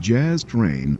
Jazz 0.00 0.44
Train 0.44 0.96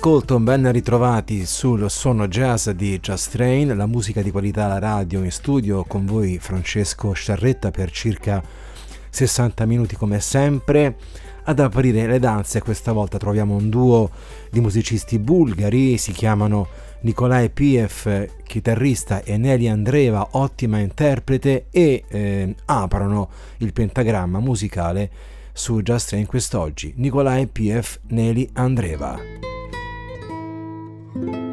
buon 0.00 0.14
ascolto, 0.14 0.40
ben 0.40 0.72
ritrovati 0.72 1.44
sul 1.44 1.90
suono 1.90 2.26
jazz 2.26 2.70
di 2.70 2.98
Just 3.00 3.32
Train, 3.32 3.76
la 3.76 3.84
musica 3.84 4.22
di 4.22 4.30
qualità 4.30 4.64
alla 4.64 4.78
radio 4.78 5.22
in 5.22 5.30
studio 5.30 5.84
con 5.84 6.06
voi 6.06 6.38
Francesco 6.38 7.12
Sciarretta 7.12 7.70
per 7.70 7.90
circa 7.90 8.42
60 9.10 9.66
minuti 9.66 9.96
come 9.96 10.18
sempre. 10.20 10.96
Ad 11.44 11.58
aprire 11.58 12.06
le 12.06 12.18
danze 12.18 12.62
questa 12.62 12.92
volta 12.92 13.18
troviamo 13.18 13.54
un 13.54 13.68
duo 13.68 14.10
di 14.50 14.60
musicisti 14.60 15.18
bulgari, 15.18 15.98
si 15.98 16.12
chiamano 16.12 16.68
Nikolai 17.00 17.50
Piev, 17.50 18.26
chitarrista, 18.42 19.22
e 19.22 19.36
Nelly 19.36 19.68
Andreva, 19.68 20.28
ottima 20.32 20.78
interprete, 20.78 21.66
e 21.70 22.04
eh, 22.08 22.54
aprono 22.64 23.28
il 23.58 23.74
pentagramma 23.74 24.38
musicale 24.38 25.10
su 25.52 25.82
Just 25.82 26.08
Train 26.08 26.24
quest'oggi. 26.24 26.94
Nikolai 26.96 27.46
Piev, 27.48 27.98
Nelly 28.08 28.48
Andreva. 28.54 29.49
thank 31.14 31.34
you 31.34 31.49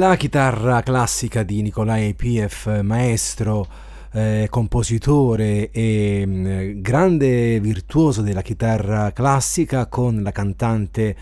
La 0.00 0.16
chitarra 0.16 0.80
classica 0.80 1.42
di 1.42 1.60
Nikolai 1.60 2.14
Piev, 2.14 2.80
maestro, 2.80 3.66
eh, 4.12 4.46
compositore 4.48 5.70
e 5.70 6.22
eh, 6.26 6.74
grande 6.80 7.60
virtuoso 7.60 8.22
della 8.22 8.40
chitarra 8.40 9.12
classica 9.12 9.88
con 9.88 10.22
la 10.22 10.32
cantante 10.32 11.14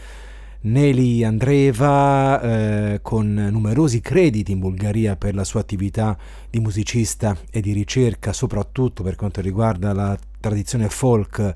Nelly 0.60 1.24
Andreva, 1.24 2.40
eh, 2.40 3.00
con 3.02 3.48
numerosi 3.50 4.00
crediti 4.00 4.52
in 4.52 4.60
Bulgaria 4.60 5.16
per 5.16 5.34
la 5.34 5.42
sua 5.42 5.58
attività 5.58 6.16
di 6.48 6.60
musicista 6.60 7.36
e 7.50 7.60
di 7.60 7.72
ricerca, 7.72 8.32
soprattutto 8.32 9.02
per 9.02 9.16
quanto 9.16 9.40
riguarda 9.40 9.92
la 9.92 10.16
tradizione 10.38 10.88
folk 10.88 11.52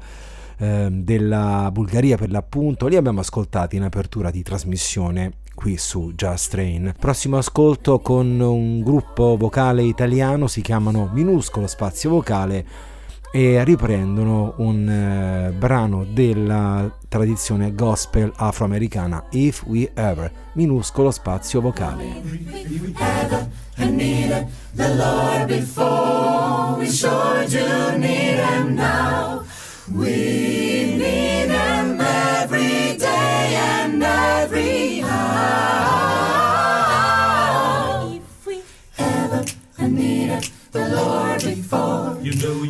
ehm, 0.56 1.04
della 1.04 1.70
Bulgaria 1.70 2.16
per 2.16 2.32
l'appunto, 2.32 2.88
li 2.88 2.96
abbiamo 2.96 3.20
ascoltati 3.20 3.76
in 3.76 3.84
apertura 3.84 4.32
di 4.32 4.42
trasmissione 4.42 5.34
qui 5.54 5.76
su 5.76 6.12
Just 6.14 6.50
Train. 6.50 6.94
Prossimo 6.98 7.38
ascolto 7.38 8.00
con 8.00 8.40
un 8.40 8.82
gruppo 8.82 9.36
vocale 9.36 9.82
italiano, 9.82 10.46
si 10.46 10.60
chiamano 10.60 11.10
Minuscolo 11.12 11.66
Spazio 11.66 12.10
Vocale 12.10 12.90
e 13.34 13.64
riprendono 13.64 14.52
un 14.58 14.86
eh, 14.86 15.52
brano 15.52 16.04
della 16.04 16.94
tradizione 17.08 17.74
gospel 17.74 18.30
afroamericana 18.36 19.24
If 19.30 19.64
We 19.64 19.90
Ever, 19.94 20.30
minuscolo 20.52 21.10
spazio 21.10 21.62
vocale. 21.62 22.20
We 29.94 30.31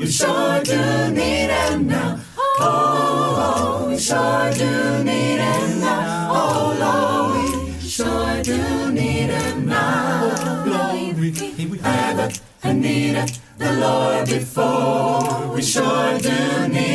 you 0.03 0.11
sure 0.11 0.61
do 0.65 1.13
need 1.13 1.49
him 1.49 1.87
now. 1.87 2.21
Oh, 2.59 3.87
we 3.89 3.99
sure 3.99 4.51
do 4.53 5.05
need 5.05 5.39
him 5.39 5.81
now. 5.81 6.29
Oh, 6.33 6.77
Lord, 6.83 7.77
we 7.77 7.89
sure 7.89 8.43
do 8.43 8.91
need 8.91 9.31
him 9.31 9.67
now. 9.67 10.65
Glory, 10.65 11.29
if 11.29 11.71
we 11.71 11.79
ever 11.85 12.29
needed 12.75 13.31
the 13.59 13.73
Lord 13.75 14.27
before. 14.27 15.55
We 15.55 15.63
sure 15.63 16.19
do 16.19 16.69
need 16.69 16.92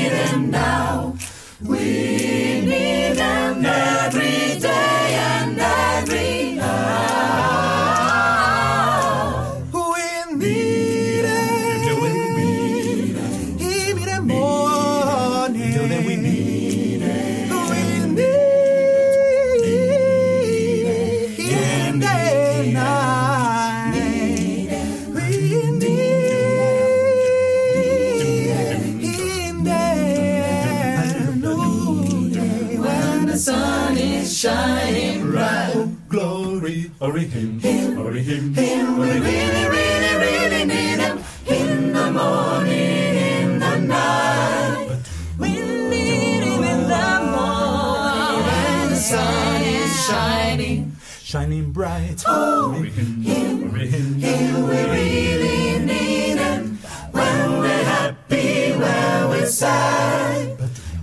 shining, 51.27 51.71
bright. 51.71 52.23
Oh, 52.25 52.71
him, 52.71 53.21
him, 53.21 53.75
him, 53.75 54.13
him. 54.15 54.67
We 54.69 54.77
really 54.97 55.79
need 55.79 56.37
him 56.37 56.77
when 57.11 57.59
we're 57.59 57.83
happy, 57.83 58.71
when 58.71 59.29
we're 59.29 59.45
sad. 59.45 60.57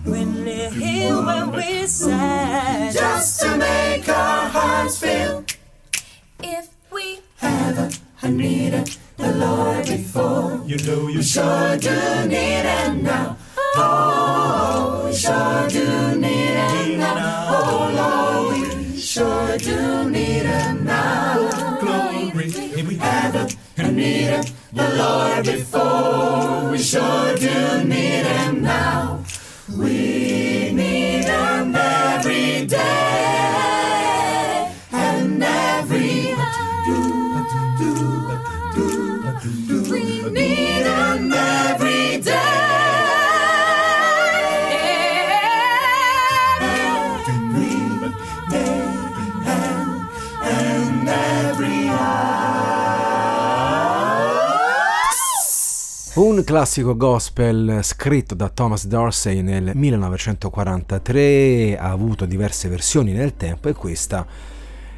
When 0.06 0.42
we're 0.42 0.70
here, 0.70 1.16
when 1.22 1.52
we're 1.52 1.86
sad. 1.86 2.94
Just 2.94 3.40
to 3.42 3.54
make 3.58 4.08
our 4.08 4.48
hearts 4.48 4.98
feel. 4.98 5.44
If 6.42 6.70
we 6.90 7.18
ever 7.42 7.90
I 8.22 8.30
needed 8.30 8.96
the 9.18 9.30
Lord 9.34 9.84
before, 9.84 10.62
you 10.64 10.78
know 10.86 11.08
you 11.08 11.22
sure 11.22 11.76
do 11.76 11.90
need 12.28 12.64
it 12.64 13.02
now. 13.02 13.36
Oh, 13.76 15.02
we 15.04 15.14
sure 15.14 15.68
do 15.68 16.18
need 16.18 16.43
before, 25.44 26.70
we 26.70 26.78
sure 26.78 27.23
classico 56.44 56.96
gospel 56.96 57.80
scritto 57.82 58.34
da 58.34 58.48
Thomas 58.48 58.86
Dorsey 58.86 59.40
nel 59.40 59.72
1943, 59.74 61.76
ha 61.78 61.90
avuto 61.90 62.26
diverse 62.26 62.68
versioni 62.68 63.12
nel 63.12 63.36
tempo 63.36 63.68
e 63.68 63.72
questa 63.72 64.26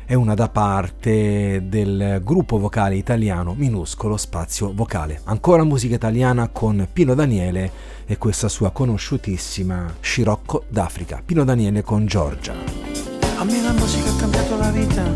è 0.05 0.15
una 0.15 0.35
da 0.35 0.49
parte 0.49 1.63
del 1.67 2.21
gruppo 2.23 2.59
vocale 2.59 2.97
italiano 2.97 3.55
minuscolo 3.55 4.17
spazio 4.17 4.73
vocale. 4.75 5.21
Ancora 5.25 5.65
musica 5.65 5.95
italiana 5.95 6.49
con 6.49 6.87
Pino 6.93 7.15
Daniele 7.15 7.71
e 8.07 8.19
questa 8.19 8.49
sua 8.49 8.71
conosciutissima 8.71 9.95
Scirocco 10.01 10.65
d'Africa. 10.69 11.23
Pino 11.25 11.45
Daniele 11.45 11.83
con 11.83 12.07
Giorgia. 12.07 12.55
A 13.39 13.45
me 13.45 13.63
la 13.63 13.73
musica 13.73 14.11
ha 14.11 14.17
cambiato 14.17 14.57
la 14.57 14.71
vita 14.71 15.15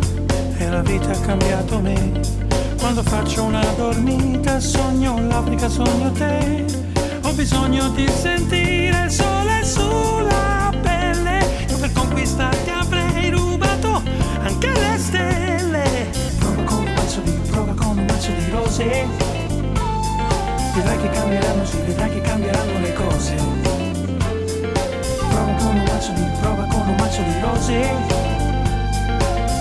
e 0.58 0.68
la 0.68 0.82
vita 0.82 1.10
ha 1.10 1.20
cambiato 1.20 1.80
me. 1.80 2.49
Quando 2.92 3.08
faccio 3.08 3.44
una 3.44 3.64
dormita 3.76 4.58
sogno 4.58 5.24
l'Africa, 5.28 5.68
sogno 5.68 6.10
te. 6.10 6.64
Ho 7.22 7.32
bisogno 7.34 7.88
di 7.90 8.08
sentire 8.08 9.04
il 9.04 9.10
sole 9.12 9.64
sulla 9.64 10.72
pelle. 10.82 11.38
Io 11.68 11.78
per 11.78 11.92
conquistarti 11.92 12.68
avrei 12.68 13.30
rubato 13.30 14.02
anche 14.42 14.72
le 14.72 14.98
stelle. 14.98 16.10
Prova 16.40 16.62
con 16.64 16.78
un 16.78 16.92
mazzo 16.92 17.20
di, 17.20 17.30
prova 17.48 17.74
con 17.74 17.96
un 17.96 18.04
mazzo 18.06 18.32
di 18.32 18.50
rose. 18.50 19.06
Vedrai 20.74 20.98
che 20.98 21.10
cambieranno, 21.10 21.64
sì, 21.64 21.76
vedrai 21.86 22.10
che 22.10 22.20
cambieranno 22.22 22.80
le 22.80 22.92
cose. 22.92 23.34
Prova 25.28 25.52
con 25.58 25.76
un 25.76 25.84
mazzo 25.84 26.10
di, 26.10 26.24
prova 26.40 26.64
con 26.64 26.88
un 26.88 26.96
mazzo 26.98 27.22
di 27.22 27.40
rose. 27.40 27.94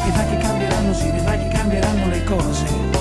Vedrai 0.03 0.29
che 0.29 0.37
cambieranno, 0.37 0.93
sì, 0.95 1.11
vedrai 1.11 1.37
che 1.37 1.47
cambieranno 1.49 2.07
le 2.07 2.23
cose. 2.23 2.98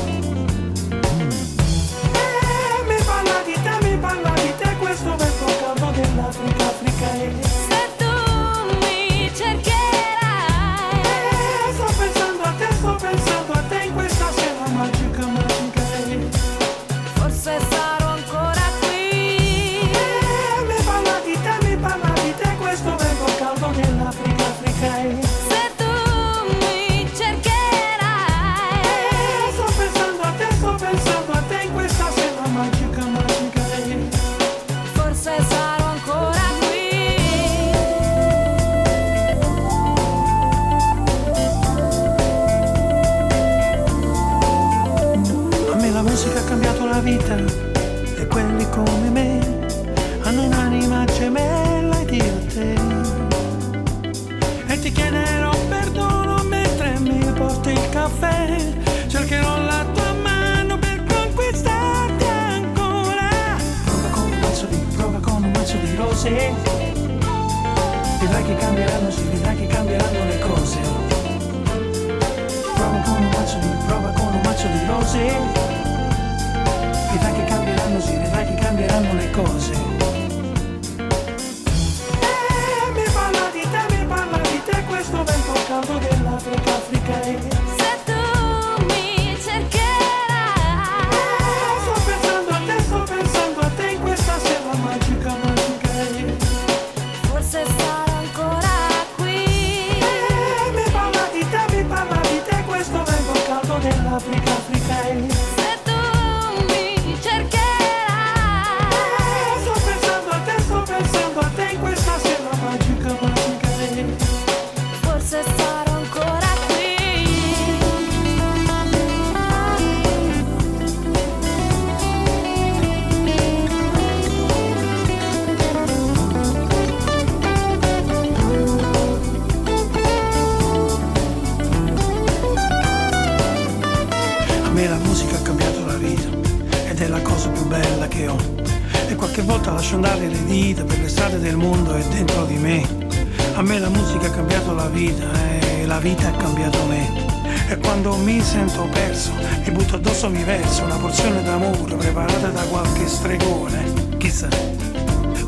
Sento 148.58 148.88
perso, 148.90 149.30
mi 149.64 149.70
butto 149.70 149.94
addosso, 149.94 150.28
mi 150.28 150.42
verso 150.42 150.82
una 150.82 150.96
porzione 150.96 151.44
d'amore 151.44 151.94
preparata 151.94 152.48
da 152.48 152.62
qualche 152.62 153.06
stregone, 153.06 154.16
chissà, 154.16 154.48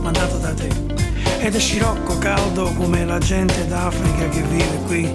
mandato 0.00 0.36
da 0.36 0.54
te. 0.54 0.68
Ed 1.40 1.56
è 1.56 1.58
scirocco 1.58 2.18
caldo 2.18 2.72
come 2.74 3.04
la 3.04 3.18
gente 3.18 3.66
d'Africa 3.66 4.28
che 4.28 4.42
vive 4.42 4.78
qui. 4.86 5.12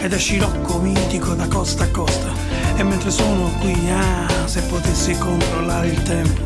Ed 0.00 0.12
è 0.12 0.18
scirocco 0.18 0.78
mitico 0.80 1.32
da 1.32 1.48
costa 1.48 1.84
a 1.84 1.88
costa. 1.88 2.30
E 2.76 2.82
mentre 2.82 3.10
sono 3.10 3.50
qui, 3.60 3.74
ah, 3.90 4.46
se 4.46 4.60
potessi 4.62 5.16
controllare 5.16 5.86
il 5.86 6.02
tempo, 6.02 6.42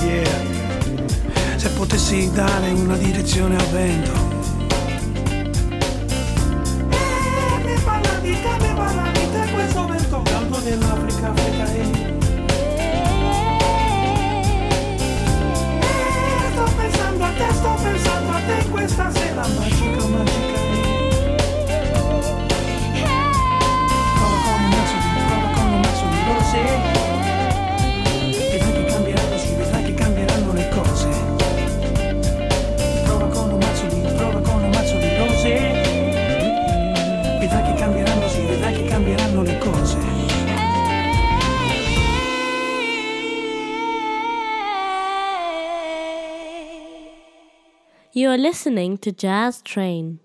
yeah. 0.00 0.54
Se 1.54 1.68
potessi 1.70 2.28
dare 2.32 2.70
una 2.70 2.96
direzione 2.96 3.56
al 3.56 3.66
vento. 3.68 4.25
You 48.18 48.30
are 48.30 48.38
listening 48.38 48.96
to 49.04 49.12
Jazz 49.12 49.60
Train. 49.60 50.20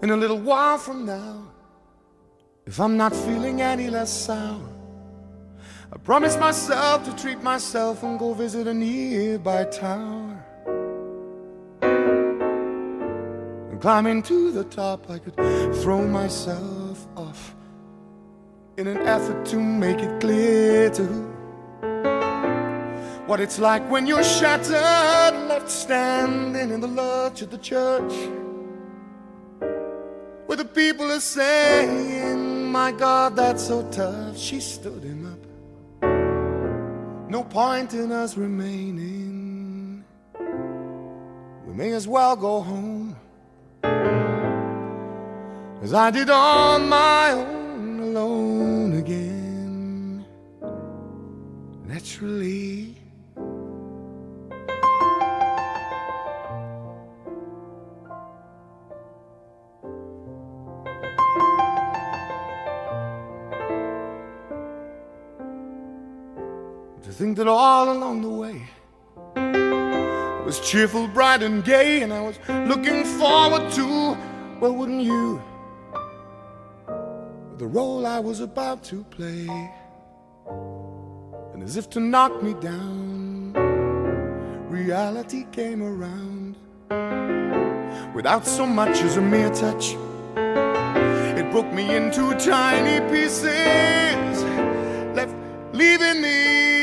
In 0.00 0.10
a 0.10 0.16
little 0.16 0.38
while 0.38 0.78
from 0.78 1.06
now, 1.06 1.42
if 2.66 2.78
I'm 2.78 2.96
not 2.96 3.12
feeling 3.12 3.62
any 3.62 3.90
less 3.90 4.12
sour, 4.12 4.60
I 5.92 5.98
promise 5.98 6.36
myself 6.36 7.04
to 7.06 7.16
treat 7.20 7.42
myself 7.42 8.04
and 8.04 8.16
go 8.16 8.32
visit 8.32 8.68
a 8.68 8.74
nearby 8.74 9.64
tower. 9.64 10.44
Climbing 13.86 14.20
to 14.20 14.50
the 14.50 14.64
top, 14.64 15.08
I 15.08 15.16
could 15.16 15.36
throw 15.80 16.04
myself 16.08 17.06
off 17.16 17.54
in 18.78 18.88
an 18.88 18.98
effort 19.06 19.46
to 19.46 19.60
make 19.60 20.00
it 20.00 20.20
clear 20.20 20.90
to 20.90 21.04
who 21.04 21.22
what 23.28 23.38
it's 23.38 23.60
like 23.60 23.88
when 23.88 24.08
you're 24.08 24.24
shattered, 24.24 25.34
left 25.46 25.70
standing 25.70 26.72
in 26.72 26.80
the 26.80 26.88
lurch 26.88 27.42
of 27.42 27.50
the 27.52 27.58
church 27.58 28.12
where 30.46 30.56
the 30.56 30.64
people 30.64 31.12
are 31.12 31.20
saying, 31.20 32.72
My 32.72 32.90
God, 32.90 33.36
that's 33.36 33.68
so 33.68 33.88
tough. 33.92 34.36
She 34.36 34.58
stood 34.58 35.04
him 35.04 35.32
up. 35.32 35.38
No 37.30 37.44
point 37.44 37.94
in 37.94 38.10
us 38.10 38.36
remaining. 38.36 40.04
We 41.64 41.72
may 41.72 41.92
as 41.92 42.08
well 42.08 42.34
go 42.34 42.62
home. 42.62 43.16
As 45.86 45.94
I 45.94 46.10
did 46.10 46.28
on 46.30 46.88
my 46.88 47.30
own, 47.30 48.00
alone 48.00 48.94
again. 48.98 50.24
Naturally. 51.86 52.96
To 67.02 67.12
think 67.12 67.36
that 67.36 67.46
all 67.46 67.92
along 67.92 68.22
the 68.22 68.28
way 68.28 68.66
was 70.46 70.60
cheerful, 70.60 71.08
bright, 71.08 71.42
and 71.42 71.64
gay, 71.64 72.02
and 72.02 72.12
I 72.12 72.20
was 72.20 72.38
looking 72.68 73.02
forward 73.04 73.68
to, 73.72 74.16
well, 74.60 74.72
wouldn't 74.72 75.02
you? 75.02 75.42
The 77.58 77.66
role 77.66 78.06
I 78.06 78.20
was 78.20 78.38
about 78.38 78.84
to 78.84 79.02
play. 79.10 79.48
And 81.52 81.64
as 81.64 81.76
if 81.76 81.90
to 81.90 82.00
knock 82.00 82.44
me 82.44 82.54
down, 82.54 83.54
reality 84.68 85.46
came 85.50 85.82
around 85.82 86.54
without 88.14 88.46
so 88.46 88.66
much 88.66 89.02
as 89.02 89.16
a 89.16 89.20
mere 89.20 89.50
touch. 89.50 89.96
It 90.36 91.50
broke 91.50 91.72
me 91.72 91.96
into 91.96 92.32
tiny 92.38 93.00
pieces, 93.10 94.44
left 95.12 95.34
leaving 95.72 96.22
me 96.22 96.75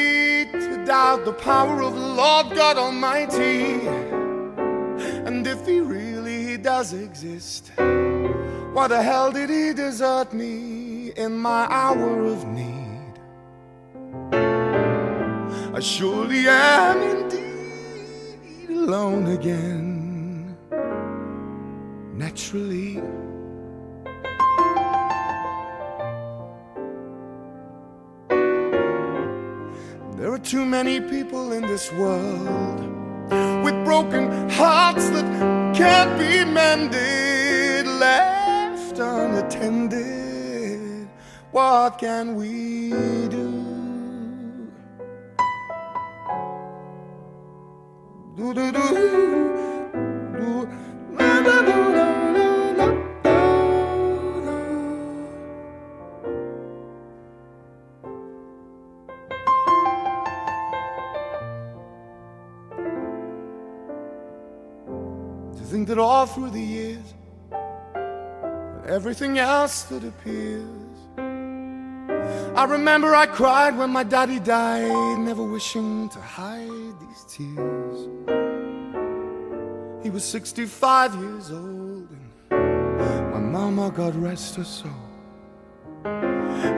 doubt 0.85 1.25
the 1.25 1.33
power 1.33 1.81
of 1.81 1.93
the 1.93 1.99
Lord 1.99 2.55
God 2.55 2.77
Almighty. 2.77 3.87
And 5.25 5.45
if 5.47 5.65
He 5.65 5.79
really 5.79 6.57
does 6.57 6.93
exist, 6.93 7.71
why 7.77 8.87
the 8.87 9.01
hell 9.01 9.31
did 9.31 9.49
He 9.49 9.73
desert 9.73 10.33
me 10.33 11.11
in 11.15 11.37
my 11.37 11.67
hour 11.69 12.25
of 12.25 12.45
need? 12.47 13.13
I 15.75 15.79
surely 15.79 16.47
am 16.47 17.01
indeed 17.01 18.69
alone 18.69 19.27
again, 19.27 20.57
naturally. 22.13 23.01
There 30.23 30.31
are 30.31 30.39
too 30.39 30.65
many 30.65 31.01
people 31.01 31.51
in 31.51 31.63
this 31.63 31.91
world 31.91 32.79
with 33.61 33.75
broken 33.83 34.49
hearts 34.51 35.09
that 35.09 35.25
can't 35.75 36.17
be 36.17 36.45
mended, 36.49 37.85
left 37.85 38.99
unattended. 38.99 39.99
What 41.51 41.97
can 41.97 42.35
we 42.35 42.91
do? 43.27 43.51
Do 48.37 48.53
do 48.53 48.71
do. 48.71 48.87
do. 50.39 50.69
Na, 51.11 51.39
na, 51.41 51.61
na, 51.61 51.77
na, 51.89 51.89
na, 51.91 52.31
na, 52.31 52.31
na. 52.31 52.42
To 65.83 65.87
think 65.87 65.97
that 65.97 66.01
all 66.01 66.25
through 66.25 66.51
the 66.51 66.61
years, 66.61 67.13
everything 68.87 69.37
else 69.37 69.83
that 69.83 70.05
appears. 70.05 70.63
I 72.55 72.63
remember 72.63 73.13
I 73.13 73.25
cried 73.25 73.77
when 73.77 73.89
my 73.89 74.03
daddy 74.03 74.39
died, 74.39 75.19
never 75.19 75.43
wishing 75.43 76.07
to 76.07 76.19
hide 76.19 76.93
these 77.01 77.25
tears. 77.27 78.07
He 80.03 80.09
was 80.09 80.23
65 80.23 81.15
years 81.15 81.51
old, 81.51 82.07
and 82.51 83.33
my 83.33 83.39
mama, 83.39 83.91
God 83.91 84.15
rest 84.15 84.55
her 84.55 84.63
soul. 84.63 84.91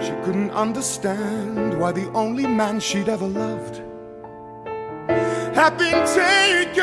She 0.01 0.13
couldn't 0.25 0.49
understand 0.49 1.79
why 1.79 1.91
the 1.91 2.09
only 2.13 2.47
man 2.47 2.79
she'd 2.79 3.09
ever 3.09 3.27
loved 3.27 3.83
had 5.55 5.77
been 5.77 6.05
taken, 6.07 6.74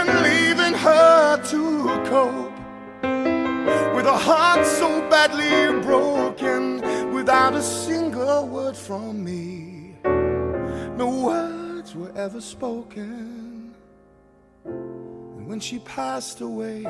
badly 5.28 5.80
broken 5.82 6.80
without 7.12 7.54
a 7.54 7.62
single 7.62 8.48
word 8.48 8.76
from 8.76 9.22
me. 9.22 9.94
No 10.96 11.08
words 11.26 11.94
were 11.94 12.10
ever 12.16 12.40
spoken. 12.40 13.72
And 14.64 15.46
when 15.46 15.60
she 15.60 15.78
passed 15.78 16.40
away, 16.40 16.84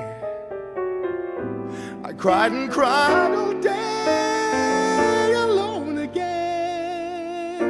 I 2.02 2.12
cried 2.16 2.52
and 2.52 2.70
cried 2.70 3.34
all 3.34 3.52
day 3.60 5.34
alone 5.36 5.98
again. 5.98 7.60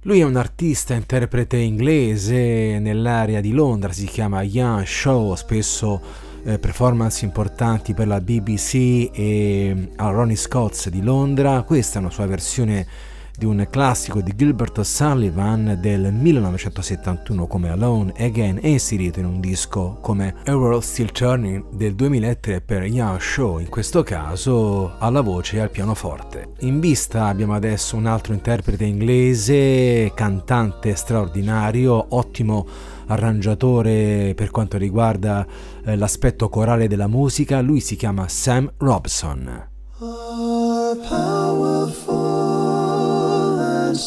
Lui 0.00 0.18
è 0.18 0.24
un 0.24 0.34
artista, 0.34 0.94
interprete 0.94 1.56
inglese 1.56 2.80
nell'area 2.80 3.40
di 3.40 3.52
Londra, 3.52 3.92
si 3.92 4.06
chiama 4.06 4.42
Ian 4.42 4.84
Shaw, 4.84 5.36
spesso 5.36 6.02
eh, 6.42 6.58
performance 6.58 7.24
importanti 7.24 7.94
per 7.94 8.08
la 8.08 8.20
BBC 8.20 9.10
e 9.12 9.92
al 9.94 10.14
Ronnie 10.14 10.34
Scott's 10.34 10.88
di 10.88 11.00
Londra. 11.00 11.62
Questa 11.62 11.98
è 11.98 12.00
una 12.00 12.10
sua 12.10 12.26
versione 12.26 13.11
di 13.36 13.44
un 13.44 13.66
classico 13.70 14.20
di 14.20 14.34
Gilbert 14.36 14.80
Sullivan 14.82 15.78
del 15.80 16.12
1971 16.12 17.46
come 17.46 17.70
Alone 17.70 18.12
Again 18.18 18.58
e 18.62 18.70
inserito 18.70 19.18
in 19.18 19.26
un 19.26 19.40
disco 19.40 19.98
come 20.00 20.34
A 20.44 20.54
World 20.54 20.82
Still 20.82 21.12
Turning 21.12 21.64
del 21.70 21.94
2003 21.94 22.60
per 22.60 22.84
Ian 22.84 23.18
Shaw, 23.18 23.58
in 23.58 23.68
questo 23.68 24.02
caso 24.02 24.94
alla 24.98 25.20
voce 25.20 25.56
e 25.56 25.60
al 25.60 25.70
pianoforte. 25.70 26.50
In 26.60 26.80
vista 26.80 27.26
abbiamo 27.26 27.54
adesso 27.54 27.96
un 27.96 28.06
altro 28.06 28.34
interprete 28.34 28.84
inglese, 28.84 30.12
cantante 30.14 30.94
straordinario, 30.94 32.06
ottimo 32.10 32.66
arrangiatore 33.06 34.32
per 34.34 34.50
quanto 34.50 34.78
riguarda 34.78 35.46
eh, 35.84 35.96
l'aspetto 35.96 36.48
corale 36.48 36.88
della 36.88 37.08
musica, 37.08 37.60
lui 37.60 37.80
si 37.80 37.96
chiama 37.96 38.28
Sam 38.28 38.72
Robson. 38.78 39.70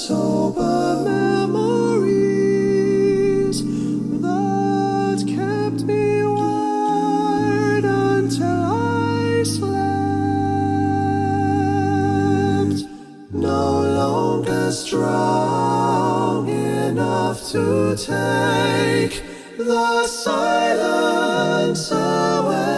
Sober 0.08 1.02
memories 1.04 1.98
that 4.22 5.18
kept 5.26 5.82
me 5.86 6.22
until 7.84 8.46
I 8.46 9.42
slept. 9.44 9.74
No 13.32 13.82
longer 13.82 14.72
strong 14.72 16.50
enough 16.50 17.50
to 17.50 17.96
take 17.98 19.24
the 19.58 20.06
silence 20.06 21.90
away. 21.92 22.75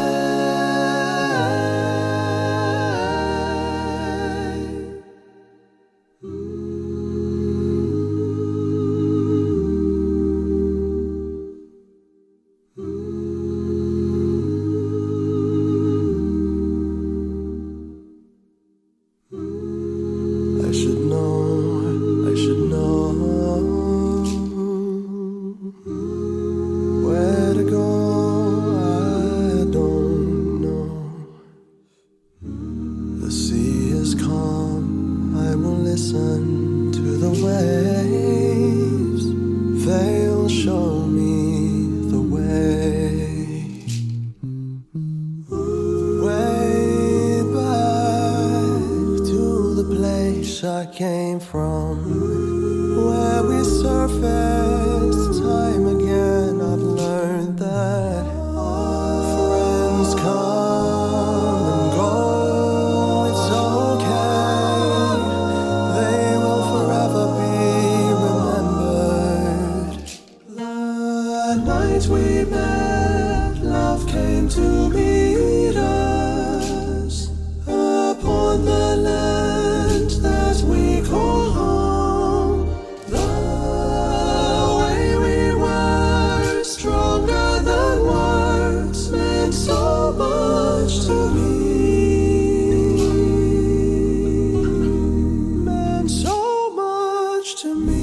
To 97.57 97.73
me. 97.73 97.96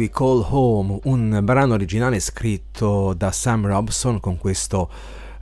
We 0.00 0.08
Call 0.08 0.46
Home, 0.48 0.98
un 1.04 1.40
brano 1.42 1.74
originale 1.74 2.20
scritto 2.20 3.12
da 3.12 3.30
Sam 3.30 3.66
Robson 3.66 4.18
con 4.18 4.38
questo 4.38 4.88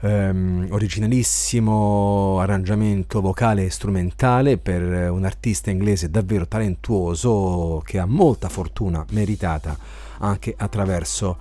ehm, 0.01 0.67
originalissimo 0.71 2.41
arrangiamento 2.41 3.21
vocale 3.21 3.63
e 3.63 3.69
strumentale 3.69 4.57
per 4.57 5.11
un 5.11 5.23
artista 5.23 5.71
inglese 5.71 6.09
davvero 6.09 6.45
talentuoso 6.45 7.81
che 7.85 7.99
ha 7.99 8.05
molta 8.05 8.49
fortuna 8.49 9.05
meritata 9.11 9.77
anche 10.17 10.53
attraverso 10.57 11.37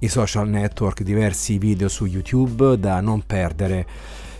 i 0.00 0.08
social 0.08 0.46
network, 0.46 1.02
diversi 1.02 1.56
video 1.56 1.88
su 1.88 2.04
YouTube 2.04 2.78
da 2.78 3.00
non 3.00 3.22
perdere. 3.24 3.86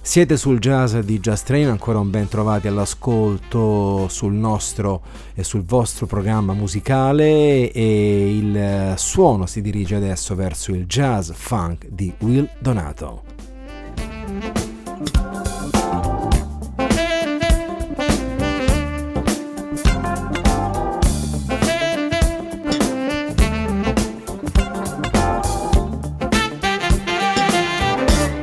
Siete 0.00 0.38
sul 0.38 0.58
jazz 0.58 0.96
di 0.96 1.20
Jazz 1.20 1.42
Train, 1.42 1.68
ancora 1.68 1.98
un 1.98 2.11
ben 2.11 2.28
trovati 2.28 2.66
all'ascolto 2.66 4.08
sul 4.08 4.32
nostro 4.32 5.02
e 5.34 5.44
sul 5.44 5.64
vostro 5.64 6.06
programma 6.06 6.54
musicale 6.54 7.70
e 7.70 8.37
il 8.38 8.94
suono 8.96 9.46
si 9.46 9.61
dirige 9.61 9.96
adesso 9.96 10.34
verso 10.34 10.72
il 10.72 10.87
jazz 10.87 11.30
funk 11.30 11.87
di 11.88 12.12
Will 12.20 12.48
Donato. 12.58 13.22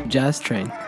Jazz 0.07 0.39
Train. 0.39 0.84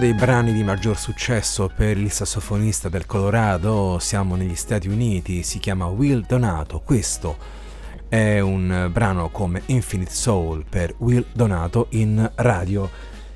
Dei 0.00 0.14
brani 0.14 0.54
di 0.54 0.64
maggior 0.64 0.96
successo 0.96 1.70
per 1.76 1.98
il 1.98 2.10
sassofonista 2.10 2.88
del 2.88 3.04
Colorado, 3.04 3.98
siamo 4.00 4.34
negli 4.34 4.54
Stati 4.54 4.88
Uniti, 4.88 5.42
si 5.42 5.58
chiama 5.58 5.88
Will 5.88 6.24
Donato. 6.26 6.80
Questo 6.82 7.36
è 8.08 8.40
un 8.40 8.88
brano 8.90 9.28
come 9.28 9.60
Infinite 9.66 10.10
Soul 10.10 10.64
per 10.66 10.94
Will 10.98 11.26
Donato 11.30 11.88
in 11.90 12.30
radio. 12.36 12.88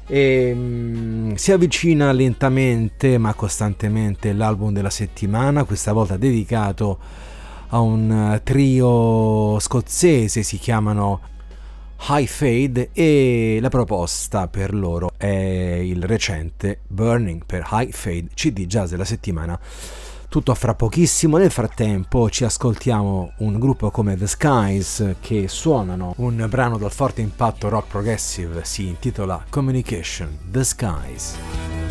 E, 0.06 0.52
mm, 0.54 1.34
si 1.34 1.52
avvicina 1.52 2.10
lentamente 2.12 3.18
ma 3.18 3.34
costantemente 3.34 4.32
l'album 4.32 4.72
della 4.72 4.88
settimana, 4.88 5.64
questa 5.64 5.92
volta 5.92 6.16
dedicato 6.16 6.98
a 7.68 7.78
un 7.78 8.40
trio 8.42 9.58
scozzese, 9.58 10.42
si 10.42 10.56
chiamano 10.56 11.20
High 12.06 12.26
Fade 12.26 12.90
e 12.92 13.58
la 13.62 13.70
proposta 13.70 14.46
per 14.48 14.74
loro 14.74 15.12
è 15.16 15.26
il 15.26 16.02
recente 16.02 16.80
Burning 16.86 17.46
per 17.46 17.66
High 17.70 17.92
Fade 17.92 18.28
CD 18.34 18.66
Jazz 18.66 18.90
della 18.90 19.06
settimana. 19.06 19.58
Tutto 20.28 20.54
fra 20.54 20.74
pochissimo, 20.74 21.38
nel 21.38 21.50
frattempo 21.50 22.28
ci 22.28 22.44
ascoltiamo 22.44 23.32
un 23.38 23.58
gruppo 23.58 23.90
come 23.90 24.18
The 24.18 24.26
Skies 24.26 25.14
che 25.20 25.48
suonano 25.48 26.12
un 26.18 26.44
brano 26.46 26.76
dal 26.76 26.92
forte 26.92 27.22
impatto 27.22 27.70
rock 27.70 27.88
progressive, 27.88 28.64
si 28.64 28.86
intitola 28.86 29.42
Communication, 29.48 30.36
The 30.50 30.62
Skies. 30.62 31.83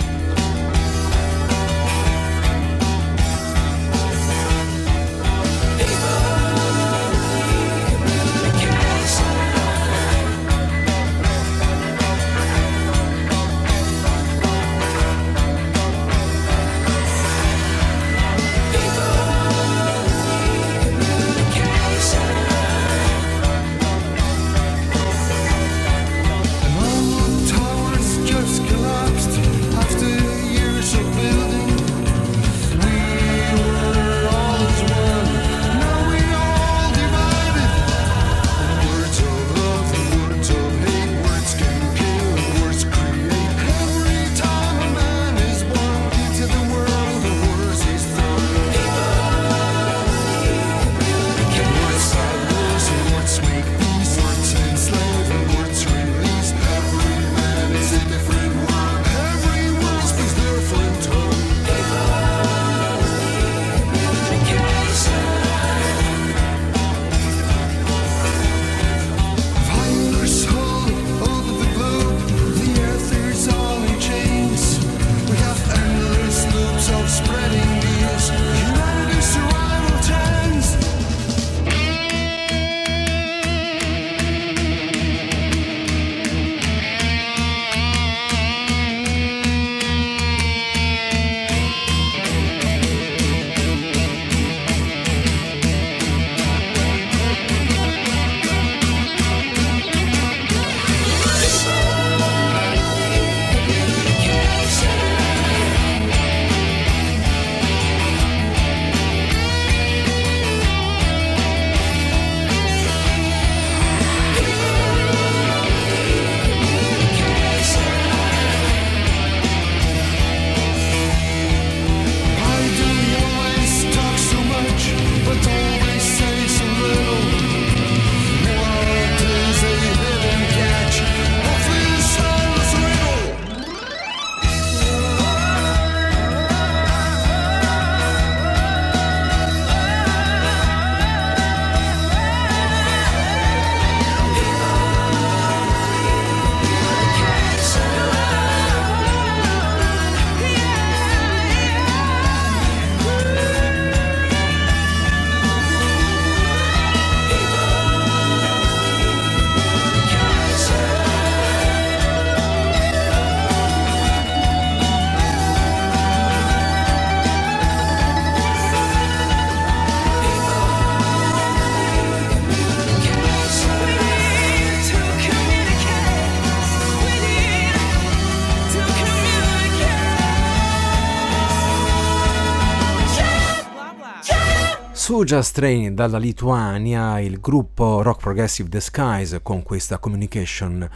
Su 185.34 185.40
Just 185.40 185.56
Train 185.56 185.96
dalla 185.96 186.20
Lituania, 186.20 187.20
il 187.20 187.40
gruppo 187.40 188.04
rock 188.04 188.22
progressive 188.22 188.70
The 188.70 188.80
Skies 188.80 189.40
con 189.42 189.64
questa 189.64 189.98
communication 189.98 190.88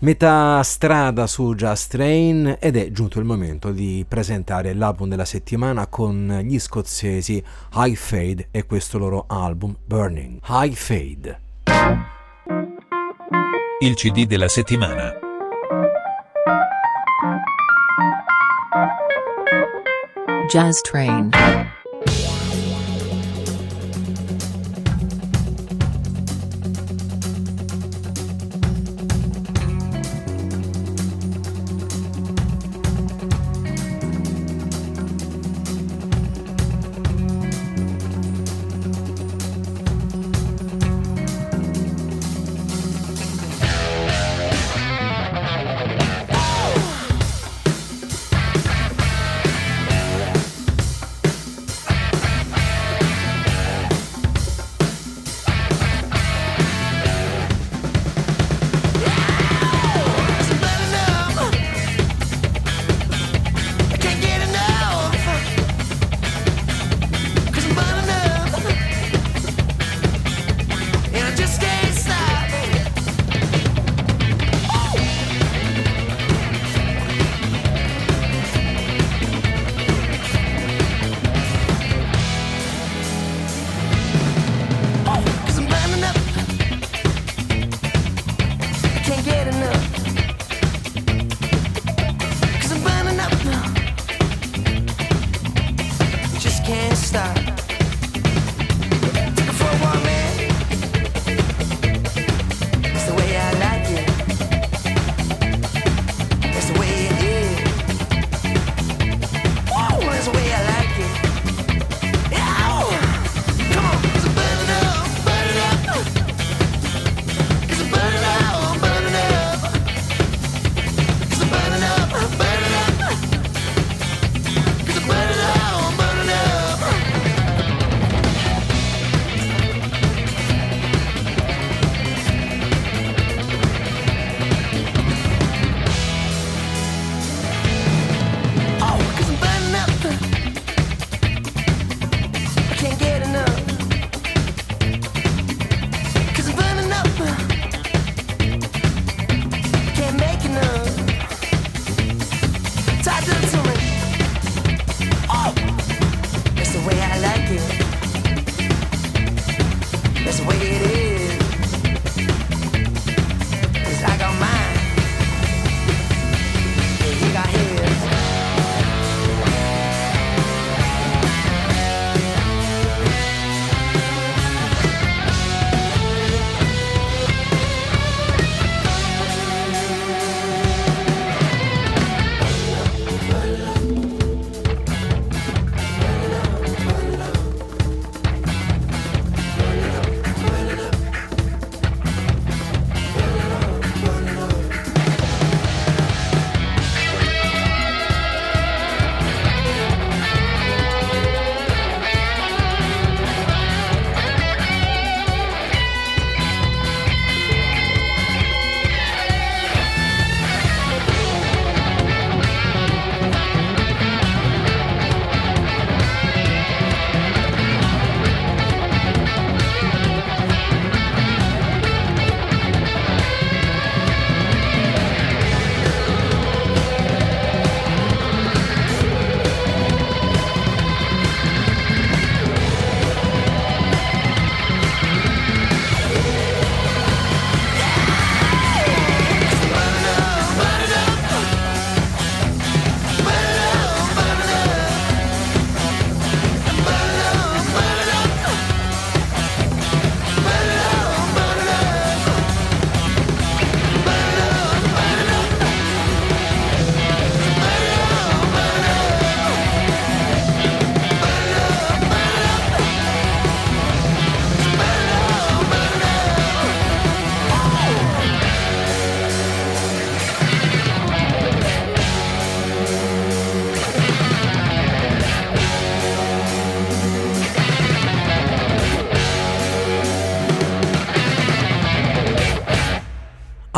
metà 0.00 0.62
strada 0.62 1.26
su 1.26 1.56
Just 1.56 1.90
Train 1.90 2.58
ed 2.60 2.76
è 2.76 2.92
giunto 2.92 3.18
il 3.18 3.24
momento 3.24 3.72
di 3.72 4.04
presentare 4.06 4.74
l'album 4.74 5.08
della 5.08 5.24
settimana 5.24 5.88
con 5.88 6.40
gli 6.44 6.60
scozzesi 6.60 7.42
High 7.74 7.96
Fade 7.96 8.48
e 8.52 8.64
questo 8.64 8.96
loro 8.96 9.24
album 9.26 9.74
Burning. 9.84 10.38
High 10.46 10.74
Fade. 10.74 11.40
Il 13.80 13.94
CD 13.94 14.24
della 14.24 14.48
settimana. 14.48 15.14
Jazz 20.48 20.80
Train. 20.80 21.30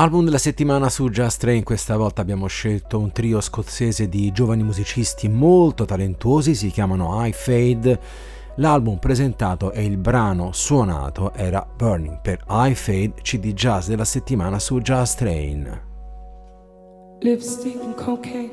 Album 0.02 0.24
della 0.24 0.38
settimana 0.38 0.88
su 0.88 1.08
Just 1.10 1.38
Train, 1.38 1.62
questa 1.62 1.96
volta 1.96 2.22
abbiamo 2.22 2.48
scelto 2.48 2.98
un 2.98 3.12
trio 3.12 3.40
scozzese 3.40 4.08
di 4.08 4.32
giovani 4.32 4.64
musicisti 4.64 5.28
molto 5.28 5.84
talentuosi, 5.84 6.56
si 6.56 6.70
chiamano 6.70 7.24
I 7.24 7.32
Fade. 7.32 8.00
L'album 8.56 8.98
presentato 8.98 9.70
e 9.70 9.84
il 9.84 9.98
brano 9.98 10.50
suonato 10.50 11.32
era 11.34 11.64
Burning 11.64 12.20
per 12.20 12.42
I 12.48 12.74
Fade, 12.74 13.14
CD 13.22 13.52
jazz 13.52 13.86
della 13.86 14.04
settimana 14.04 14.58
su 14.58 14.80
Just 14.80 15.18
Train. 15.18 15.90
lipstick 17.20 17.80
and 17.80 17.96
cocaine 17.96 18.50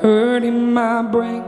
hurting 0.00 0.72
my 0.72 1.02
brain 1.02 1.42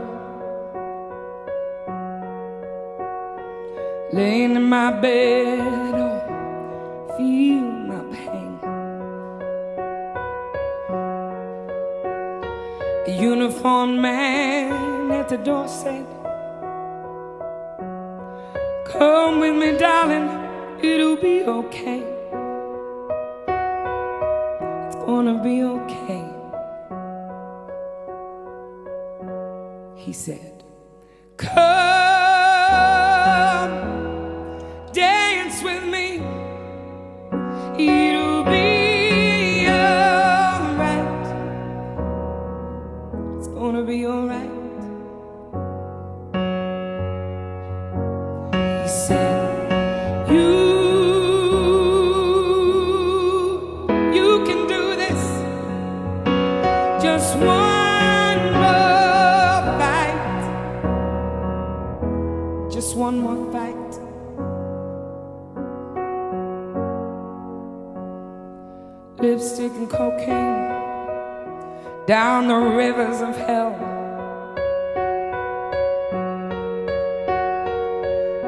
laying 4.11 4.57
in 4.57 4.67
my 4.67 4.91
bed 4.91 5.93
oh, 5.95 7.15
feel 7.15 7.76
pain 8.13 8.59
a 13.07 13.11
uniformed 13.11 13.99
man 13.99 15.11
at 15.11 15.29
the 15.29 15.37
door 15.37 15.67
said 15.67 16.05
come 18.85 19.39
with 19.39 19.55
me 19.55 19.77
darling 19.77 20.27
it'll 20.81 21.17
be 21.17 21.43
okay 21.43 22.17
It's 24.87 24.95
gonna 24.95 25.43
be 25.43 25.63
okay. 25.63 26.23
He 29.95 30.13
said, 30.13 30.63
Come 31.35 32.16
It'll 37.79 38.43
be 38.43 39.67
alright. 39.67 41.27
It's 43.37 43.47
gonna 43.49 43.83
be 43.83 44.07
alright. 44.07 44.49
He 48.81 48.87
said, 48.89 49.36
down 72.07 72.47
the 72.47 72.55
rivers 72.55 73.19
of 73.19 73.35
hell. 73.35 73.73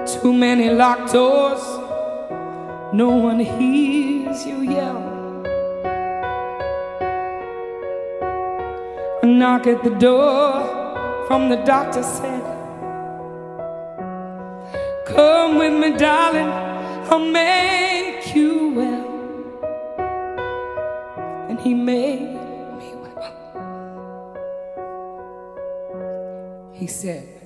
Too 0.08 0.32
many 0.32 0.70
locked 0.70 1.12
doors, 1.12 1.62
no 2.94 3.10
one 3.10 3.42
hears 3.42 4.46
you 4.46 4.62
yell. 4.62 4.98
A 9.24 9.26
knock 9.26 9.68
at 9.68 9.84
the 9.84 9.94
door 10.00 11.26
from 11.28 11.50
the 11.50 11.58
doctor 11.58 12.02
said, 12.02 12.42
Come 15.06 15.58
with 15.58 15.74
me, 15.74 15.98
darling, 15.98 16.48
I'll 17.12 17.20
make 17.20 17.89
said, 26.90 27.39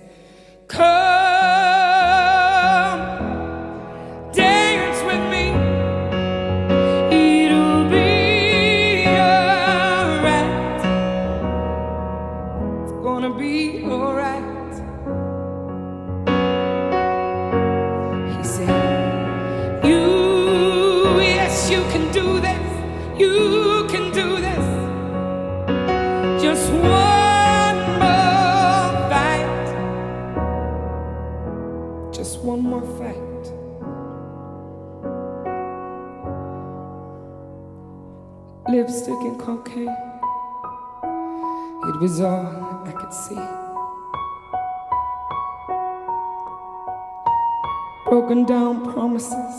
Broken 48.13 48.45
down 48.45 48.93
promises. 48.93 49.55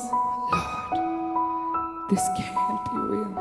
Lord, 0.92 2.09
this 2.09 2.22
can't 2.38 2.84
be 2.84 2.98
real. 3.12 3.34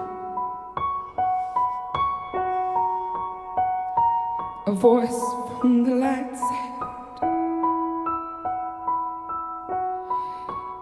A 4.65 4.71
voice 4.71 5.21
from 5.61 5.83
the 5.83 5.93
light 5.93 6.35
said, 6.35 6.73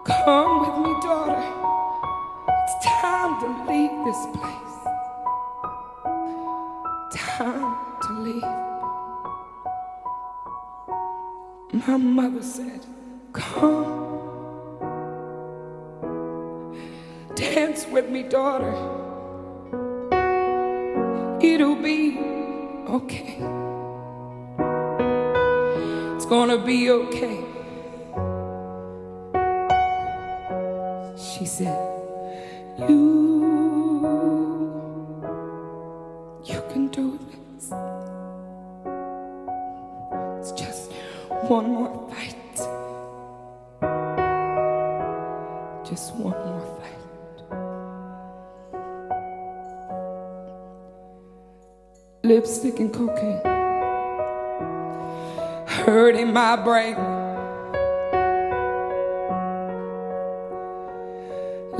Come 0.06 0.52
with 0.62 0.76
me, 0.82 0.92
daughter. 1.02 1.44
It's 2.48 2.76
time 2.86 3.32
to 3.42 3.48
leave 3.70 3.96
this 4.06 4.22
place. 4.32 4.76
Time 7.12 7.76
to 8.00 8.10
leave. 8.24 8.52
My 11.86 11.98
mother 11.98 12.42
said, 12.42 12.86
Come. 13.34 14.01
Me, 18.12 18.22
daughter. 18.22 18.74
It'll 21.40 21.76
be 21.76 22.18
okay. 22.88 23.38
It's 26.14 26.26
gonna 26.26 26.58
be 26.58 26.90
okay. 26.90 27.42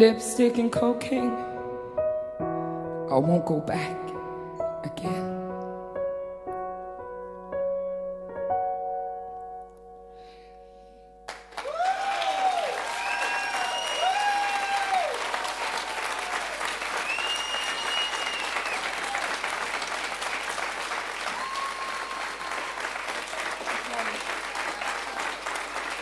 Lipstick 0.02 0.58
and 0.58 0.72
cocaine. 0.72 1.30
I 3.08 3.16
won't 3.18 3.46
go 3.46 3.60
back 3.60 3.96
again. 4.82 5.28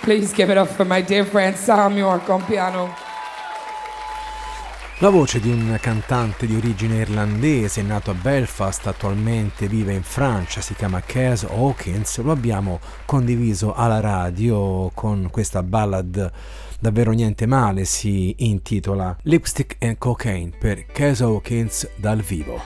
Please 0.01 0.33
give 0.33 0.49
it 0.49 0.57
up 0.57 0.69
for 0.71 0.87
my 0.87 1.03
dear 1.03 1.27
friend 1.27 1.55
Sam 1.55 1.99
York 1.99 2.31
on 2.31 2.43
piano. 2.47 2.97
La 5.03 5.09
voce 5.09 5.41
di 5.41 5.49
un 5.49 5.79
cantante 5.81 6.47
di 6.47 6.55
origine 6.55 6.97
irlandese 6.97 7.81
nato 7.81 8.11
a 8.11 8.15
Belfast, 8.15 8.87
attualmente 8.87 9.67
vive 9.67 9.95
in 9.95 10.03
Francia, 10.03 10.61
si 10.61 10.75
chiama 10.75 11.01
Cas 11.01 11.45
Hawkins, 11.45 12.19
lo 12.19 12.33
abbiamo 12.33 12.81
condiviso 13.07 13.73
alla 13.73 14.01
radio 14.01 14.91
con 14.93 15.29
questa 15.31 15.63
ballad 15.63 16.31
davvero 16.79 17.13
niente 17.13 17.47
male, 17.47 17.87
si 17.87 18.35
intitola 18.41 19.17
Lipstick 19.23 19.77
and 19.83 19.97
Cocaine 19.97 20.53
per 20.59 20.85
Cas 20.85 21.23
Hawkins 21.23 21.89
dal 21.97 22.21
vivo. 22.21 22.61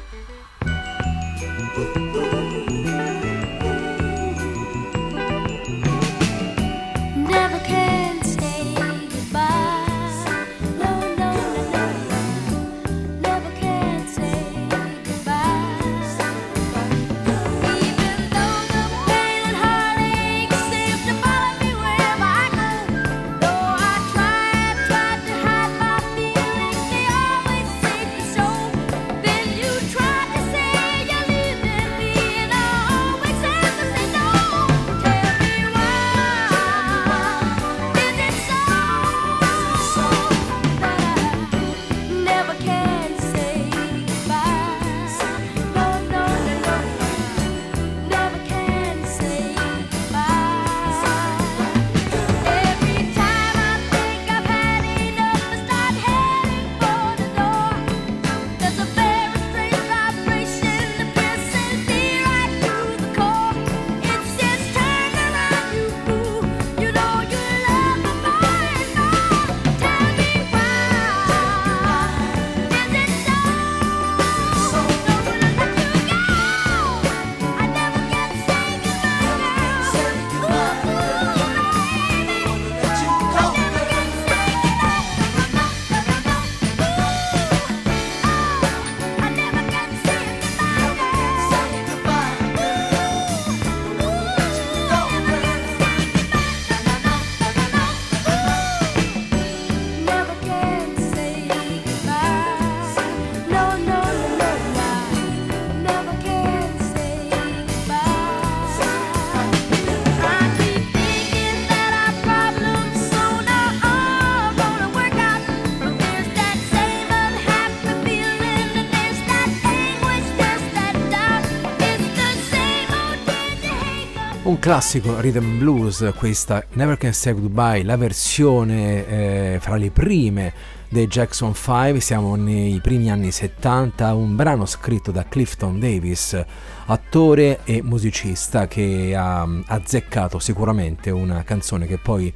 Classico 124.64 125.20
rhythm 125.20 125.58
blues, 125.58 126.10
questa 126.16 126.64
Never 126.72 126.96
Can 126.96 127.12
Say 127.12 127.34
Goodbye, 127.34 127.82
la 127.82 127.98
versione 127.98 129.06
eh, 129.06 129.58
fra 129.60 129.76
le 129.76 129.90
prime 129.90 130.54
dei 130.88 131.06
Jackson 131.06 131.52
5, 131.54 132.00
siamo 132.00 132.34
nei 132.34 132.80
primi 132.80 133.10
anni 133.10 133.30
70, 133.30 134.14
un 134.14 134.34
brano 134.34 134.64
scritto 134.64 135.10
da 135.10 135.26
Clifton 135.28 135.78
Davis, 135.78 136.42
attore 136.86 137.60
e 137.64 137.82
musicista 137.82 138.66
che 138.66 139.14
ha 139.14 139.46
azzeccato 139.66 140.38
sicuramente 140.38 141.10
una 141.10 141.42
canzone 141.42 141.86
che 141.86 141.98
poi 141.98 142.32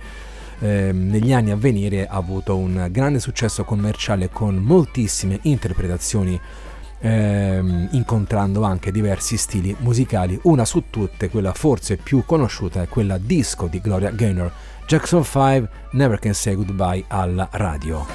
eh, 0.59 0.93
negli 0.93 1.33
anni 1.33 1.51
a 1.51 1.57
venire 1.57 2.07
ha 2.07 2.17
avuto 2.17 2.59
un 2.59 2.89
grande 2.91 3.21
successo 3.21 3.65
commerciale 3.65 4.29
con 4.29 4.57
moltissime 4.57 5.39
interpretazioni 5.45 6.39
ehm, 7.01 7.89
incontrando 7.93 8.63
anche 8.63 8.91
diversi 8.91 9.37
stili 9.37 9.75
musicali. 9.81 10.39
Una 10.43 10.65
su 10.65 10.85
tutte, 10.91 11.29
quella 11.29 11.53
forse 11.53 11.97
più 11.97 12.25
conosciuta, 12.25 12.83
è 12.83 12.89
quella 12.89 13.19
disco 13.19 13.67
di 13.67 13.81
Gloria 13.81 14.11
Gaynor, 14.11 14.53
Jackson 14.87 15.25
5, 15.25 15.69
Never 15.93 16.19
Can 16.19 16.35
Say 16.35 16.55
Goodbye 16.55 17.05
alla 17.09 17.49
radio. 17.53 18.07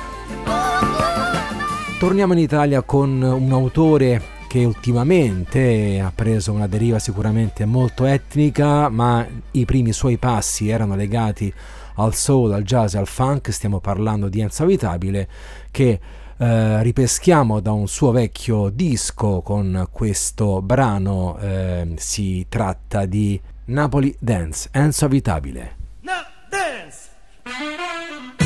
Torniamo 1.99 2.33
in 2.33 2.39
Italia 2.39 2.81
con 2.81 3.21
un 3.21 3.51
autore 3.51 4.31
che 4.47 4.65
ultimamente 4.65 5.99
ha 5.99 6.11
preso 6.13 6.51
una 6.51 6.67
deriva 6.67 6.99
sicuramente 6.99 7.65
molto 7.65 8.05
etnica, 8.05 8.89
ma 8.89 9.25
i 9.51 9.65
primi 9.65 9.93
suoi 9.93 10.17
passi 10.17 10.69
erano 10.69 10.95
legati 10.95 11.51
al 11.95 12.13
soul, 12.13 12.51
al 12.51 12.63
jazz 12.63 12.93
e 12.93 12.97
al 12.97 13.07
funk, 13.07 13.51
stiamo 13.51 13.79
parlando 13.79 14.29
di 14.29 14.41
Enzo 14.41 14.63
Abitabile 14.63 15.27
che 15.71 15.99
eh, 16.43 16.83
ripeschiamo 16.83 17.61
da 17.61 17.71
un 17.71 17.87
suo 17.87 18.11
vecchio 18.11 18.67
disco 18.67 19.41
con 19.41 19.87
questo 19.89 20.61
brano, 20.61 21.37
eh, 21.39 21.93
si 21.95 22.45
tratta 22.49 23.05
di 23.05 23.39
Napoli 23.65 24.13
Dance, 24.19 24.67
Enzo 24.73 25.05
Abitabile. 25.05 25.75
Now 26.01 26.23
dance. 26.49 28.42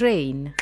Train. 0.00 0.54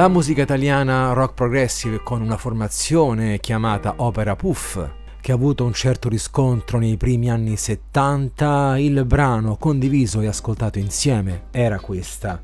La 0.00 0.08
musica 0.08 0.40
italiana 0.40 1.12
rock 1.12 1.34
progressive 1.34 2.00
con 2.02 2.22
una 2.22 2.38
formazione 2.38 3.38
chiamata 3.38 3.96
Opera 3.98 4.34
Puff 4.34 4.82
che 5.20 5.30
ha 5.30 5.34
avuto 5.34 5.66
un 5.66 5.74
certo 5.74 6.08
riscontro 6.08 6.78
nei 6.78 6.96
primi 6.96 7.30
anni 7.30 7.54
70, 7.54 8.78
il 8.78 9.04
brano 9.04 9.56
condiviso 9.56 10.22
e 10.22 10.26
ascoltato 10.26 10.78
insieme 10.78 11.48
era 11.50 11.78
questa, 11.80 12.40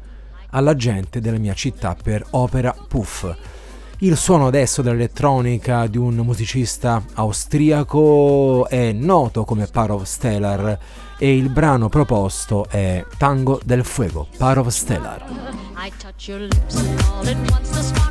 alla 0.50 0.76
gente 0.76 1.18
della 1.22 1.38
mia 1.38 1.54
città 1.54 1.96
per 2.00 2.26
Opera 2.32 2.76
Puff. 2.86 3.34
Il 4.00 4.18
suono 4.18 4.46
adesso 4.46 4.82
dell'elettronica 4.82 5.86
di 5.86 5.96
un 5.96 6.16
musicista 6.16 7.02
austriaco 7.14 8.68
è 8.68 8.92
noto 8.92 9.44
come 9.44 9.66
Parov 9.68 10.02
Stellar 10.02 10.78
e 11.16 11.34
il 11.34 11.48
brano 11.48 11.88
proposto 11.88 12.66
è 12.68 13.02
Tango 13.16 13.58
del 13.64 13.84
Fuego, 13.84 14.26
Parov 14.36 14.68
Stellar. 14.68 15.24
I 15.78 15.90
touch 15.98 16.28
your 16.28 16.40
lips 16.40 16.76
all 16.76 18.05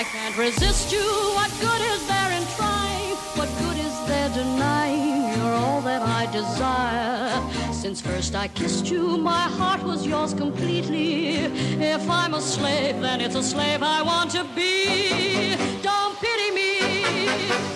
I 0.00 0.04
can't 0.04 0.34
resist 0.38 0.90
you. 0.92 1.04
What 1.34 1.50
good 1.60 1.82
is 1.92 2.06
there 2.08 2.32
in 2.32 2.42
trying? 2.56 3.16
What 3.36 3.50
good 3.58 3.76
is 3.76 3.94
there 4.08 4.30
denying? 4.30 5.36
You're 5.36 5.52
all 5.52 5.82
that 5.82 6.00
I 6.00 6.24
desire. 6.32 7.38
Since 7.74 8.00
first 8.00 8.34
I 8.34 8.48
kissed 8.48 8.90
you, 8.90 9.18
my 9.18 9.42
heart 9.58 9.82
was 9.82 10.06
yours 10.06 10.32
completely. 10.32 11.34
If 11.94 12.08
I'm 12.08 12.32
a 12.32 12.40
slave, 12.40 12.98
then 13.02 13.20
it's 13.20 13.34
a 13.34 13.42
slave 13.42 13.82
I 13.82 14.00
want 14.00 14.30
to 14.30 14.44
be. 14.56 15.54
Don't 15.82 16.18
pity 16.18 16.50
me. 16.50 16.80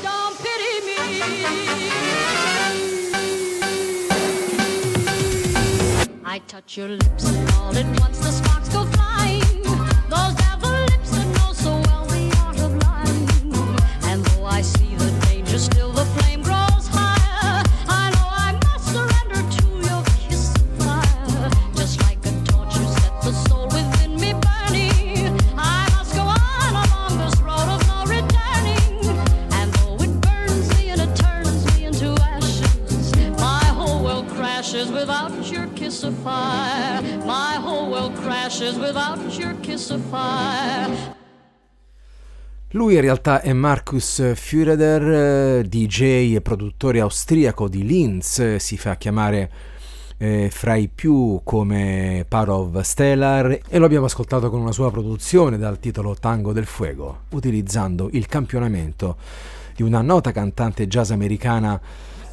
Don't 0.02 0.34
pity 0.46 0.74
me. 0.88 1.00
I 6.24 6.40
touch 6.46 6.78
your 6.78 6.88
lips 6.88 7.24
and 7.28 7.50
all 7.50 7.76
at 7.76 8.00
once 8.00 8.18
the 8.18 8.32
sparks 8.32 8.70
go 8.70 8.86
flying. 8.86 9.62
Those 10.08 10.43
fire. 36.24 37.02
My 37.26 37.56
whole 37.62 37.90
world 37.90 38.14
crashes 38.22 38.76
without 38.76 39.18
your 39.38 39.54
kiss 39.60 39.90
of 39.90 40.00
fire. 40.10 41.22
Lui 42.70 42.94
in 42.94 43.02
realtà 43.02 43.40
è 43.40 43.52
Markus 43.52 44.34
Führeder, 44.34 45.58
eh, 45.60 45.68
DJ 45.68 46.34
e 46.34 46.40
produttore 46.40 46.98
austriaco 46.98 47.68
di 47.68 47.84
Linz, 47.84 48.40
eh, 48.40 48.58
si 48.58 48.76
fa 48.76 48.96
chiamare 48.96 49.50
eh, 50.16 50.48
fra 50.50 50.74
i 50.74 50.88
più 50.88 51.40
come 51.44 52.24
Parov 52.26 52.80
Stellar 52.80 53.60
e 53.68 53.78
lo 53.78 53.84
abbiamo 53.84 54.06
ascoltato 54.06 54.50
con 54.50 54.60
una 54.60 54.72
sua 54.72 54.90
produzione 54.90 55.56
dal 55.56 55.78
titolo 55.78 56.16
Tango 56.18 56.52
del 56.52 56.66
Fuego, 56.66 57.20
utilizzando 57.30 58.08
il 58.10 58.26
campionamento 58.26 59.18
di 59.76 59.82
una 59.82 60.02
nota 60.02 60.32
cantante 60.32 60.88
jazz 60.88 61.10
americana 61.10 61.80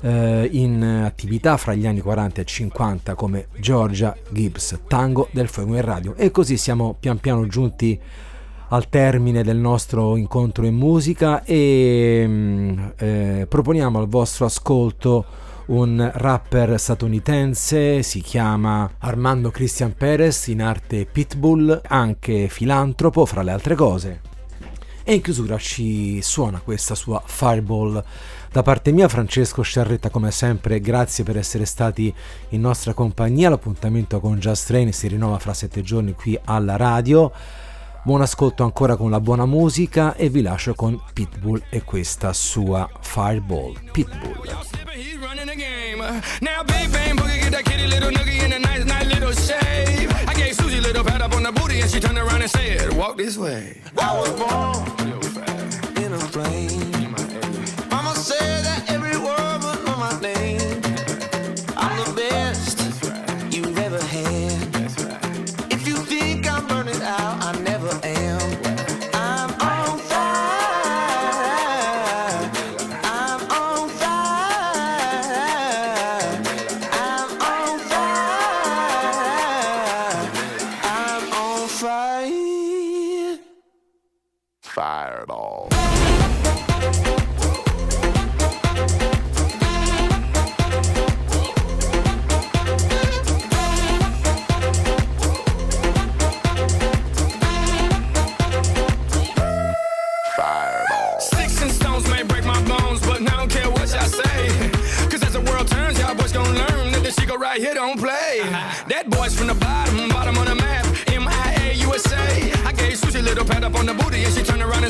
eh, 0.02 0.49
in 0.52 0.84
attività 0.84 1.58
fra 1.58 1.74
gli 1.74 1.86
anni 1.86 2.02
40 2.02 2.41
e 2.41 2.45
50 2.45 3.16
come 3.16 3.47
Georgia 3.60 4.16
Gibbs, 4.30 4.80
Tango 4.88 5.30
del 5.32 5.47
Fuego 5.47 5.76
in 5.76 5.82
radio. 5.82 6.16
E 6.16 6.32
così 6.32 6.58
siamo 6.58 6.95
pian 6.99 7.20
piano 7.20 7.47
giunti 7.47 7.99
al 8.70 8.88
termine 8.89 9.43
del 9.43 9.58
nostro 9.58 10.16
incontro 10.16 10.66
in 10.66 10.76
musica 10.76 11.43
e 11.43 12.24
mm, 12.26 12.80
eh, 12.97 13.45
proponiamo 13.47 13.99
al 13.99 14.08
vostro 14.08 14.45
ascolto 14.45 15.26
un 15.68 16.10
rapper 16.14 16.80
statunitense, 16.80 18.02
si 18.04 18.22
chiama 18.22 18.89
Armando 18.99 19.52
Christian 19.52 19.93
Perez, 19.95 20.47
in 20.47 20.62
arte 20.62 21.06
Pitbull, 21.06 21.82
anche 21.88 22.47
filantropo 22.49 23.26
fra 23.26 23.41
le 23.41 23.52
altre 23.52 23.76
cose. 23.76 24.31
E 25.04 25.14
in 25.16 25.22
chiusura 25.22 25.58
ci 25.58 26.22
suona 26.22 26.60
questa 26.60 26.95
sua 26.95 27.22
Fireball. 27.26 28.04
Da 28.52 28.64
parte 28.64 28.91
mia 28.91 29.08
Francesco 29.08 29.62
Sciarretta 29.62 30.10
come 30.10 30.32
sempre 30.32 30.80
grazie 30.80 31.24
per 31.24 31.38
essere 31.38 31.66
stati 31.66 32.14
in 32.49 32.62
nostra 32.62 32.93
compagnia, 32.93 33.49
l'appuntamento 33.49 34.20
con 34.20 34.39
Just 34.39 34.68
Train 34.68 34.91
si 34.91 35.08
rinnova 35.08 35.39
fra 35.39 35.54
sette 35.54 35.82
giorni 35.82 36.14
qui 36.14 36.38
alla 36.43 36.76
radio. 36.76 37.32
Buon 38.04 38.22
ascolto 38.22 38.64
ancora 38.64 38.95
con 38.95 39.12
la 39.12 39.20
buona 39.20 39.45
musica 39.45 40.16
e 40.16 40.30
vi 40.30 40.41
lascio 40.41 40.74
con 40.74 40.99
Pitbull 41.14 41.62
e 41.70 41.84
questa 41.84 42.34
sua 42.34 42.89
Fireball. 42.99 43.91
Pitbull. 43.91 44.58
Now 46.41 46.64
Big 46.64 46.89
Bang 46.89 47.16
Boogie 47.16 47.39
get 47.39 47.52
that 47.52 47.64
kitty 47.64 47.86
little 47.88 48.10
noogie 48.10 48.43
in 48.43 48.54
a 48.54 48.60
nice, 48.60 48.84
nice 48.86 49.06
little 49.06 49.34
shave. 49.34 50.01
Little 50.82 51.04
pat 51.04 51.22
up 51.22 51.34
on 51.34 51.44
the 51.44 51.52
booty 51.52 51.80
and 51.80 51.90
she 51.90 52.00
turned 52.00 52.18
around 52.18 52.42
and 52.42 52.50
said, 52.50 52.94
Walk 52.94 53.18
this 53.18 53.38
way. 53.38 53.78
I 53.98 54.20
was 54.20 54.32
born 54.32 56.04
in 56.04 56.14
a 56.14 56.18
plane. 56.18 57.11